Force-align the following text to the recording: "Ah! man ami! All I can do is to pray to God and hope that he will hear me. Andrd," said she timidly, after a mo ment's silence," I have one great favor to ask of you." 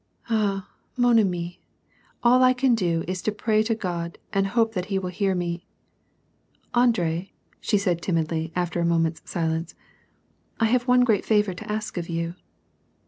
"Ah! 0.31 0.67
man 0.97 1.19
ami! 1.19 1.61
All 2.23 2.41
I 2.41 2.53
can 2.53 2.73
do 2.73 3.03
is 3.07 3.21
to 3.21 3.31
pray 3.31 3.61
to 3.61 3.75
God 3.75 4.17
and 4.33 4.47
hope 4.47 4.73
that 4.73 4.85
he 4.85 4.97
will 4.97 5.11
hear 5.11 5.35
me. 5.35 5.67
Andrd," 6.73 7.29
said 7.61 7.95
she 7.99 8.01
timidly, 8.01 8.51
after 8.55 8.79
a 8.79 8.83
mo 8.85 8.97
ment's 8.97 9.21
silence," 9.29 9.75
I 10.59 10.65
have 10.65 10.87
one 10.87 11.01
great 11.03 11.23
favor 11.23 11.53
to 11.53 11.71
ask 11.71 11.97
of 11.97 12.09
you." 12.09 12.33